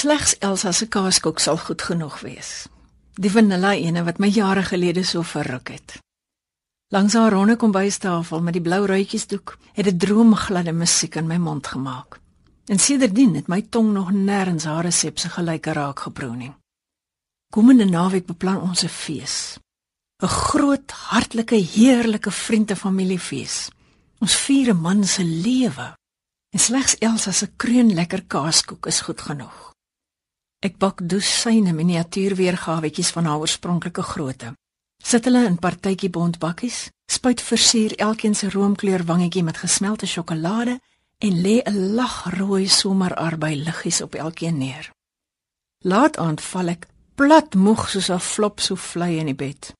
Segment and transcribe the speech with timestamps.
[0.00, 2.50] Slegs Elsa se kaaskoek sal goed genoeg wees.
[3.20, 5.98] Die vanilla ene wat my jare gelede so verruk het.
[6.94, 11.66] Langs haar ronde kombuistafel met die blou ruitjiesdoek het 'n droomgladde musiek in my mond
[11.66, 12.20] gemaak.
[12.64, 16.52] En sedertdien het my tong nog nêrens haar resep se gelyke raak geproe nie.
[17.52, 19.58] Komende naweek beplan ons 'n fees.
[20.22, 23.68] 'n Groot, hartlike, heerlike vriendefamiliefees.
[24.18, 25.96] Ons vier 'n man se lewe.
[26.50, 29.69] En slegs Elsa se kreun lekker kaaskoek is goed genoeg.
[30.60, 34.52] Ek bak dosyne miniatuurweergawetjies van haar oorspronklike grootte.
[35.00, 40.76] Sit hulle in partytjie bontbakkies, spuit versier elkeen se roomkleur wangetjie met gesmelte sjokolade
[41.18, 44.92] en lê 'n lagrooi somerarbei liggies op elkeen neer.
[45.84, 49.72] Laat aand val ek plat moeg soos 'n flop so vlei in die bed.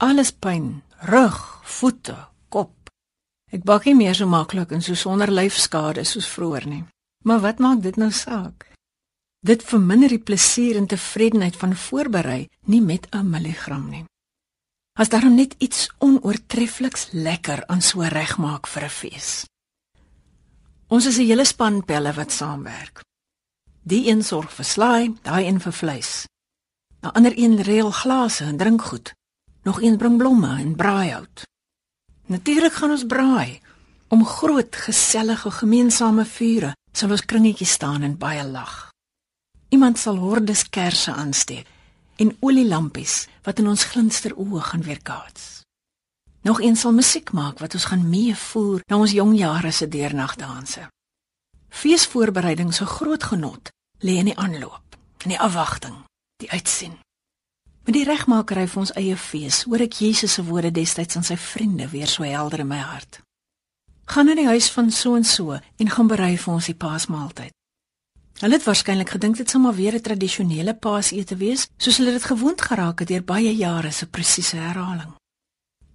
[0.00, 2.18] Alles pyn, rug, voete,
[2.48, 2.90] kop.
[3.52, 6.84] Ek bak nie meer so maklik en so sonder lyfskade soos vroeër nie.
[7.22, 8.74] Maar wat maak dit nou saak?
[9.44, 14.04] Dit verminder die plesier en tevredenheid van voorberei nie met 'n milligram nie.
[14.98, 19.44] As daar net iets onoortreffliks lekker aan so regmaak vir 'n fees.
[20.88, 23.00] Ons is 'n hele span pelle wat saamwerk.
[23.82, 26.26] Die een sorg vir slaai, daai een vir vleis.
[27.02, 29.14] 'n Ander een reël glase en drinkgoed.
[29.62, 31.42] Nog een bring blomme en braaihout.
[32.26, 33.60] Natuurlik gaan ons braai
[34.08, 38.93] om groot gesellige gemeensame vure sal ons kringetjie staan en baie lag.
[39.74, 41.66] Iemand sal hordes kersse aansteek
[42.22, 45.64] en olielampies wat in ons glinster oë gaan weerkaats.
[46.46, 50.84] Nog een sal musiek maak wat ons gaan meevoer na ons jong jare se deernagdanse.
[51.68, 55.96] Feesvoorbereiding se groot genot lê in die aanloop, in die afwagting,
[56.38, 56.94] die uitsien.
[57.84, 61.36] Met die regmakery vir ons eie fees, hoor ek Jesus se woorde destyds aan sy
[61.40, 63.20] vriende weer so helder in my hart.
[64.06, 67.52] Gaan na die huis van so en so en gaan berei vir ons die Paasmaaltyd.
[68.44, 72.24] Hulle het waarskynlik gedink dit sou maar weer 'n tradisionele paasete wees, soos hulle dit
[72.24, 75.12] gewoond geraak het deur baie jare se presiese herhaling.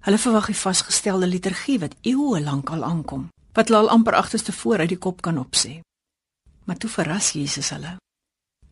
[0.00, 4.52] Hulle verwag die vasgestelde liturgie wat eeue lank al aankom, wat hulle al amper agterste
[4.52, 5.80] voor uit die kop kan opsê.
[6.64, 7.96] Maar toe verras Jesus hulle.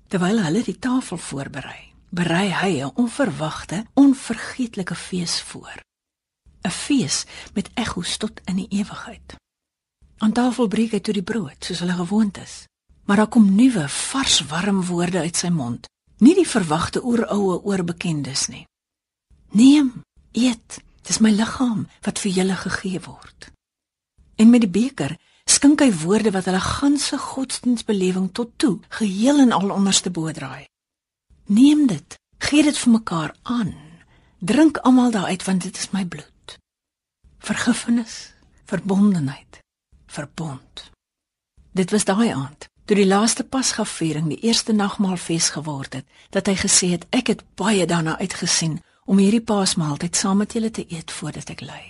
[0.08, 5.82] Terwyl hulle die tafel voorberei, berei hy 'n onverwagte, onvergeetlike fees voor.
[6.64, 9.34] 'n Fees met ekko's tot in die ewigheid.
[10.16, 12.66] Aan tafel breek hy toe die brood, soos hulle gewoond is
[13.06, 15.86] maar daar kom nuwe, vars, warm woorde uit sy mond.
[16.18, 18.64] Nie die verwagte oeroue oorbekendes nie.
[19.54, 19.92] Neem,
[20.32, 23.50] eet, dis my liggaam wat vir julle gegee word.
[24.36, 25.16] En met die beker
[25.46, 30.66] skink hy woorde wat hulle ganse godsdienstbelewing tot toe geheel en al onderste bo draai.
[31.46, 33.74] Neem dit, gee dit vir mekaar aan.
[34.42, 36.58] Drink almal daaruit want dit is my bloed.
[37.38, 38.34] Vergifnis,
[38.66, 39.60] verbondenheid,
[40.10, 40.90] verbond.
[41.70, 46.54] Dit was daai aand toe die laaste Pasgaviering die eerste nagmaalfees geword het, dat hy
[46.60, 51.10] gesê het ek het baie daarna uitgesien om hierdie Paasmaaltyd saam met julle te eet
[51.10, 51.82] voordat ek ly.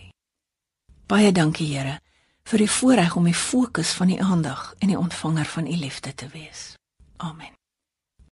[1.06, 1.98] Baie dankie Here
[2.46, 6.14] vir die voorreg om die fokus van die aandag en die ontvanger van u liefde
[6.14, 6.76] te wees.
[7.16, 7.52] Amen.